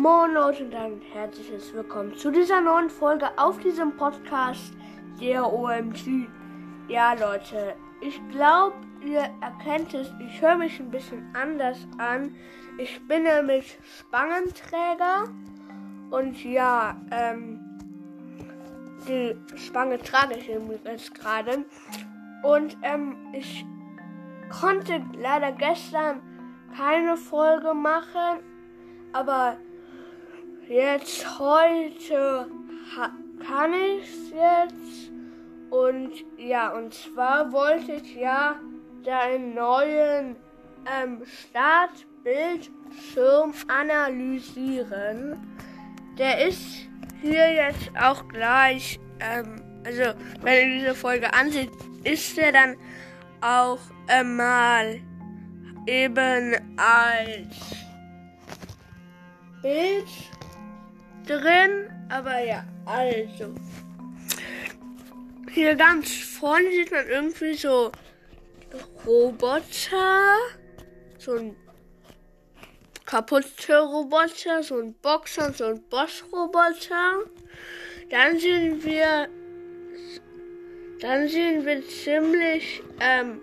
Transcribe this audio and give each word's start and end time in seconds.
Moin 0.00 0.32
Leute 0.32 0.64
und 0.64 0.74
ein 0.74 1.02
herzliches 1.12 1.74
Willkommen 1.74 2.14
zu 2.16 2.30
dieser 2.30 2.62
neuen 2.62 2.88
Folge 2.88 3.28
auf 3.36 3.58
diesem 3.58 3.94
Podcast 3.98 4.72
der 5.20 5.52
OMG. 5.52 6.26
Ja 6.88 7.12
Leute, 7.12 7.74
ich 8.00 8.18
glaube, 8.30 8.76
ihr 9.04 9.28
erkennt 9.42 9.92
es, 9.92 10.10
ich 10.18 10.40
höre 10.40 10.56
mich 10.56 10.80
ein 10.80 10.90
bisschen 10.90 11.28
anders 11.34 11.86
an. 11.98 12.34
Ich 12.78 13.06
bin 13.08 13.24
nämlich 13.24 13.78
Spangenträger 13.98 15.28
und 16.10 16.42
ja, 16.44 16.96
ähm, 17.10 17.60
die 19.06 19.36
Spange 19.58 19.98
trage 19.98 20.38
ich 20.38 20.46
jetzt 20.46 21.14
gerade. 21.14 21.66
Und 22.42 22.78
ähm, 22.80 23.18
ich 23.34 23.66
konnte 24.48 25.04
leider 25.18 25.52
gestern 25.52 26.22
keine 26.74 27.18
Folge 27.18 27.74
machen, 27.74 28.40
aber 29.12 29.58
jetzt 30.70 31.38
heute 31.38 32.46
kann 33.46 33.72
ich 33.72 34.30
jetzt. 34.30 35.10
Und 35.70 36.10
ja, 36.36 36.70
und 36.70 36.92
zwar 36.94 37.52
wollte 37.52 37.92
ich 37.92 38.16
ja 38.16 38.56
deinen 39.04 39.54
neuen 39.54 40.34
ähm, 40.86 41.22
Startbildschirm 41.24 43.54
analysieren. 43.68 45.46
Der 46.18 46.48
ist 46.48 46.88
hier 47.20 47.52
jetzt 47.52 47.90
auch 48.00 48.26
gleich, 48.28 48.98
ähm, 49.20 49.62
also 49.84 50.14
wenn 50.42 50.70
ihr 50.70 50.78
diese 50.80 50.94
Folge 50.94 51.30
ansieht, 51.32 51.70
ist 52.04 52.36
der 52.36 52.52
dann 52.52 52.76
auch 53.40 53.78
einmal 54.08 55.00
eben 55.86 56.54
als 56.76 57.56
Bild 59.62 60.08
drin. 61.26 61.90
Aber 62.08 62.40
ja, 62.44 62.64
also. 62.86 63.54
Hier 65.52 65.74
ganz 65.74 66.10
vorne 66.10 66.70
sieht 66.70 66.90
man 66.90 67.06
irgendwie 67.08 67.54
so 67.54 67.92
Roboter. 69.04 70.36
So 71.18 71.36
ein 71.36 71.56
kaputte 73.04 73.80
Roboter, 73.80 74.62
so 74.62 74.78
ein 74.78 74.94
Boxer, 74.94 75.52
so 75.52 75.64
ein 75.66 75.82
Boss-Roboter. 75.90 77.24
Dann 78.08 78.38
sehen 78.38 78.82
wir, 78.84 79.28
dann 81.00 81.28
sehen 81.28 81.66
wir 81.66 81.86
ziemlich 81.88 82.82
ähm, 83.00 83.40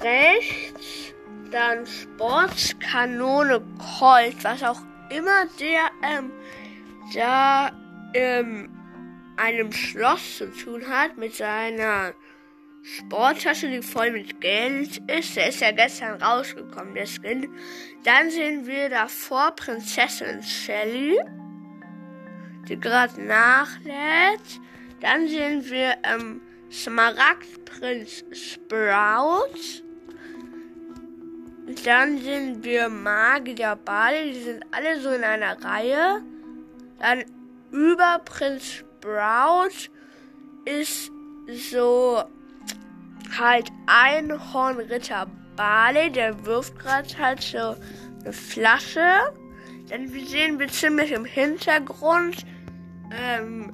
rechts 0.00 1.14
dann 1.50 1.86
Sportskanone 1.86 3.62
Colt, 3.98 4.42
was 4.42 4.62
auch 4.62 4.80
immer 5.10 5.46
der 5.60 5.90
ähm, 6.02 6.32
da 7.14 7.70
in 8.12 8.70
einem 9.36 9.72
Schloss 9.72 10.38
zu 10.38 10.50
tun 10.52 10.86
hat 10.88 11.16
mit 11.16 11.34
seiner 11.34 12.14
Sporttasche, 12.82 13.68
die 13.68 13.82
voll 13.82 14.10
mit 14.10 14.40
Geld 14.40 14.98
ist. 15.10 15.36
Der 15.36 15.48
ist 15.48 15.60
ja 15.60 15.72
gestern 15.72 16.22
rausgekommen, 16.22 16.94
der 16.94 17.06
Skin. 17.06 17.48
Dann 18.04 18.30
sehen 18.30 18.66
wir 18.66 18.90
davor 18.90 19.52
Prinzessin 19.52 20.42
Shelly, 20.42 21.18
die 22.68 22.78
gerade 22.78 23.20
nachlädt. 23.22 24.60
Dann 25.00 25.26
sehen 25.28 25.64
wir 25.70 25.96
ähm, 26.04 26.42
Smaragdprinz 26.70 28.24
Sprout. 28.32 29.83
Dann 31.84 32.18
sind 32.18 32.64
wir 32.64 32.88
Magier 32.88 33.76
Bali, 33.76 34.32
die 34.32 34.42
sind 34.42 34.64
alle 34.70 35.00
so 35.00 35.10
in 35.10 35.24
einer 35.24 35.62
Reihe. 35.62 36.22
Dann 36.98 37.24
über 37.70 38.20
Prinz 38.24 38.64
Sprout 38.64 39.90
ist 40.64 41.10
so 41.70 42.22
halt 43.38 43.70
Einhornritter 43.86 45.26
Barley, 45.56 46.10
der 46.10 46.46
wirft 46.46 46.78
gerade 46.78 47.08
halt 47.18 47.42
so 47.42 47.76
eine 48.22 48.32
Flasche. 48.32 49.34
Dann 49.88 50.08
sehen 50.08 50.58
wir 50.58 50.68
ziemlich 50.68 51.12
im 51.12 51.24
Hintergrund 51.24 52.46
ähm, 53.12 53.72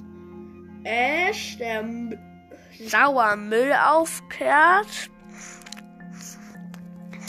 Ash, 0.83 1.57
der 1.57 1.85
sauer 2.85 3.35
Müll 3.35 3.73
aufkehrt. 3.73 5.09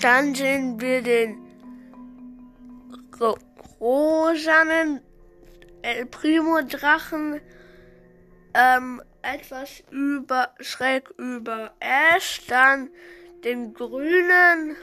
Dann 0.03 0.35
sehen 0.35 0.81
wir 0.81 1.01
den 1.01 1.39
rosanen 3.81 5.01
El 5.83 6.07
Primo 6.07 6.61
Drachen 6.63 7.41
ähm, 8.53 9.01
etwas 9.23 9.85
über 9.93 10.51
schräg 10.59 11.09
über 11.19 11.73
Ash, 11.79 12.45
dann 12.49 12.91
den 13.45 13.75
grünen 13.75 14.75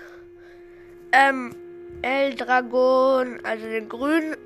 ähm, 1.11 1.53
El 2.01 2.35
Dragon, 2.35 3.39
also 3.43 3.65
den 3.65 3.89
grünen 3.89 4.37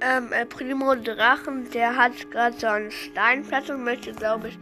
ähm, 0.00 0.32
El 0.32 0.46
Primo 0.46 0.94
Drachen, 0.94 1.68
der 1.72 1.96
hat 1.96 2.30
gerade 2.30 2.56
so 2.56 2.68
einen 2.68 2.92
Steinplatz 2.92 3.68
und 3.68 3.82
möchte, 3.82 4.12
glaube 4.12 4.48
ich, 4.48 4.58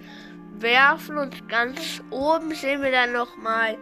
werfen. 0.61 1.19
Und 1.19 1.47
ganz 1.51 2.03
oben 2.11 2.55
sehen 2.55 2.81
wir 2.81 2.91
dann 2.91 3.13
nochmal 3.13 3.77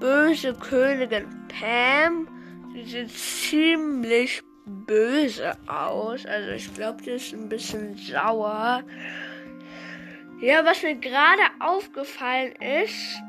böse 0.00 0.54
Königin 0.54 1.26
Pam. 1.48 2.28
Sie 2.72 2.84
sieht 2.84 3.10
ziemlich 3.10 4.42
böse 4.64 5.52
aus. 5.66 6.24
Also 6.26 6.50
ich 6.50 6.72
glaube, 6.74 7.02
die 7.02 7.10
ist 7.10 7.32
ein 7.32 7.48
bisschen 7.48 7.96
sauer. 7.96 8.82
Ja, 10.40 10.64
was 10.64 10.82
mir 10.82 10.96
gerade 10.96 11.42
aufgefallen 11.60 12.52
ist, 12.60 13.22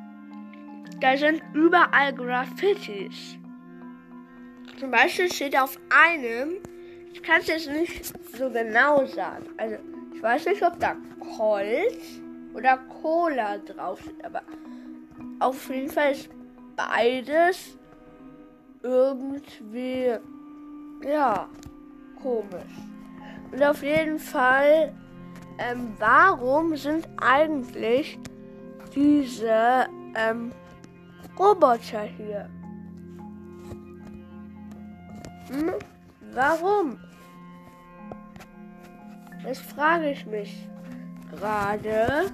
da 0.99 1.17
sind 1.17 1.43
überall 1.53 2.13
Graffitis. 2.13 3.37
Zum 4.79 4.89
Beispiel 4.89 5.31
steht 5.31 5.57
auf 5.57 5.77
einem, 5.89 6.57
ich 7.13 7.21
kann 7.21 7.41
es 7.41 7.47
jetzt 7.47 7.69
nicht 7.69 8.13
so 8.35 8.49
genau 8.49 9.05
sagen. 9.05 9.45
Also 9.57 9.77
ich 10.15 10.23
weiß 10.23 10.45
nicht, 10.47 10.63
ob 10.63 10.79
da 10.79 10.95
Colt 11.37 12.01
oder 12.53 12.77
Cola 13.01 13.57
drauf 13.59 14.01
steht, 14.01 14.25
aber 14.25 14.41
auf 15.39 15.69
jeden 15.69 15.89
Fall 15.89 16.13
ist 16.13 16.29
beides 16.75 17.77
irgendwie, 18.81 20.13
ja, 21.05 21.47
komisch. 22.21 22.73
Und 23.51 23.63
auf 23.63 23.81
jeden 23.83 24.19
Fall, 24.19 24.93
ähm, 25.57 25.93
warum 25.99 26.75
sind 26.75 27.07
eigentlich 27.17 28.19
diese 28.95 29.85
ähm, 30.15 30.51
Roboter 31.37 32.01
hier? 32.01 32.49
Hm? 35.49 35.73
Warum? 36.33 36.99
Das 39.43 39.59
frage 39.59 40.11
ich 40.11 40.25
mich 40.25 40.67
gerade. 41.31 42.31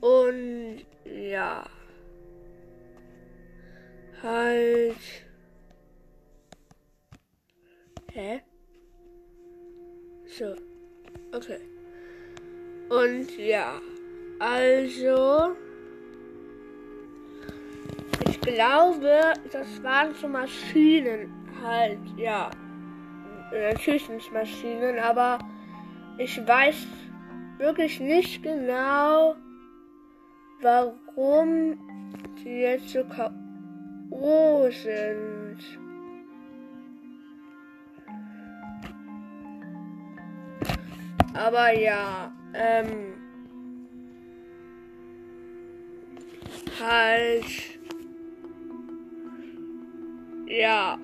Und 0.00 0.84
ja 1.04 1.64
halt. 4.22 4.96
Hä? 8.12 8.42
So. 10.26 10.54
Okay. 11.34 11.60
Und 12.88 13.36
ja. 13.38 13.80
Also. 14.38 15.56
Ich 18.28 18.40
glaube, 18.40 19.34
das 19.52 19.82
waren 19.82 20.14
so 20.14 20.28
Maschinen 20.28 21.30
halt, 21.62 21.98
ja. 22.16 22.50
Natürlich 23.52 24.08
nicht 24.08 24.32
Maschinen, 24.32 24.98
aber 24.98 25.38
ich 26.18 26.38
weiß 26.46 26.86
wirklich 27.58 28.00
nicht 28.00 28.42
genau, 28.42 29.34
warum 30.62 31.78
die 32.42 32.60
jetzt 32.60 32.88
so 32.90 33.04
kaputt 33.04 33.49
froh 34.10 34.70
sind. 34.70 35.58
Aber 41.32 41.72
ja, 41.72 42.32
ähm, 42.54 43.14
halt, 46.80 47.44
ja. 50.46 50.98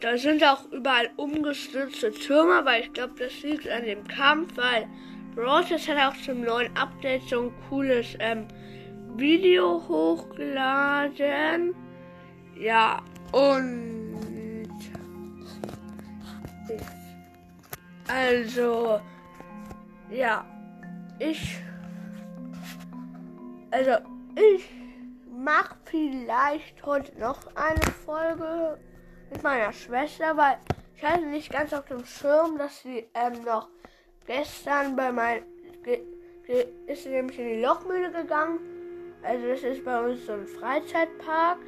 Da 0.00 0.18
sind 0.18 0.44
auch 0.44 0.70
überall 0.70 1.08
umgestürzte 1.16 2.12
Türme, 2.12 2.64
weil 2.64 2.82
ich 2.82 2.92
glaube, 2.92 3.14
das 3.18 3.42
liegt 3.42 3.66
an 3.68 3.84
dem 3.84 4.06
Kampf, 4.06 4.54
weil 4.56 4.86
Brawl 5.34 5.64
hat 5.64 6.14
auch 6.14 6.16
zum 6.22 6.42
neuen 6.42 6.76
Update 6.76 7.28
so 7.28 7.42
ein 7.42 7.52
cooles 7.68 8.16
ähm, 8.20 8.46
Video 9.16 9.82
hochgeladen. 9.88 11.74
Ja, 12.56 13.02
und 13.32 14.68
also 18.06 19.00
ja, 20.10 20.44
ich 21.18 21.58
also 23.72 23.90
ich 24.36 24.70
mache 25.28 25.74
vielleicht 25.84 26.86
heute 26.86 27.18
noch 27.18 27.40
eine 27.56 27.82
Folge 28.04 28.78
mit 29.30 29.42
meiner 29.42 29.72
Schwester, 29.72 30.36
weil 30.36 30.58
ich 30.94 31.04
hatte 31.04 31.26
nicht 31.26 31.50
ganz 31.50 31.72
auf 31.72 31.86
dem 31.86 32.04
Schirm, 32.04 32.56
dass 32.56 32.82
sie 32.82 33.08
ähm, 33.14 33.42
noch 33.44 33.68
gestern 34.26 34.96
bei 34.96 35.12
mein 35.12 35.42
ist 36.86 37.04
sie 37.04 37.10
nämlich 37.10 37.38
in 37.38 37.48
die 37.48 37.62
Lochmühle 37.62 38.10
gegangen. 38.10 38.58
Also 39.22 39.48
das 39.48 39.62
ist 39.62 39.84
bei 39.84 40.04
uns 40.04 40.26
so 40.26 40.32
ein 40.32 40.46
Freizeitpark. 40.46 41.58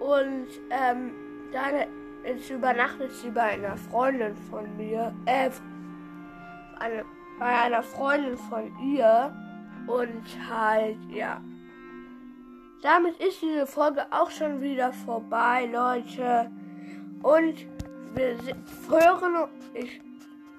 Und 0.00 0.48
ähm, 0.70 1.12
dann 1.52 1.86
ist 2.24 2.50
übernachtet 2.50 3.12
sie 3.12 3.30
bei 3.30 3.42
einer 3.42 3.76
Freundin 3.76 4.34
von 4.50 4.76
mir. 4.76 5.14
Äh, 5.26 5.50
eine, 6.78 7.04
bei 7.38 7.46
einer 7.46 7.82
Freundin 7.82 8.36
von 8.36 8.72
ihr. 8.82 9.34
Und 9.86 10.24
halt, 10.48 10.96
ja. 11.10 11.40
Damit 12.82 13.16
ist 13.20 13.42
diese 13.42 13.66
Folge 13.66 14.04
auch 14.10 14.30
schon 14.30 14.60
wieder 14.60 14.92
vorbei, 14.92 15.66
Leute. 15.66 16.50
Und 17.22 17.66
wir 18.14 18.36
hören, 18.88 19.48
ich, 19.74 20.00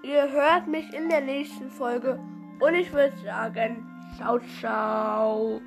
ihr 0.03 0.31
hört 0.31 0.67
mich 0.67 0.94
in 0.94 1.09
der 1.09 1.21
nächsten 1.21 1.69
Folge. 1.69 2.19
Und 2.59 2.75
ich 2.75 2.91
würde 2.94 3.15
sagen, 3.23 3.88
ciao, 4.17 4.39
ciao. 4.59 5.61